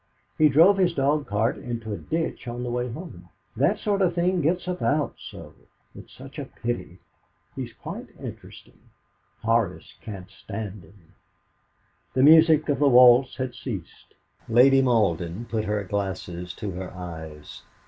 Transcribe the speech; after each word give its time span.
He 0.35 0.49
drove 0.49 0.79
his 0.79 0.95
dog 0.95 1.27
cart 1.27 1.59
into 1.59 1.93
a 1.93 1.97
ditch 1.99 2.47
on 2.47 2.63
the 2.63 2.71
way 2.71 2.91
home. 2.91 3.29
That 3.55 3.77
sort 3.77 4.01
of 4.01 4.15
thing 4.15 4.41
gets 4.41 4.67
about 4.67 5.13
so. 5.29 5.53
It's 5.95 6.11
such 6.11 6.39
a 6.39 6.45
pity. 6.45 6.97
He's 7.55 7.71
quite 7.73 8.07
interesting. 8.19 8.79
Horace 9.43 9.93
can't 10.01 10.31
stand 10.31 10.81
him." 10.81 11.13
The 12.15 12.23
music 12.23 12.67
of 12.67 12.79
the 12.79 12.89
waltz 12.89 13.35
had 13.35 13.53
ceased. 13.53 14.15
Lady 14.49 14.81
Malden 14.81 15.45
put 15.45 15.65
her 15.65 15.83
glasses 15.83 16.55
to 16.55 16.71
her 16.71 16.91
eyes. 16.95 17.61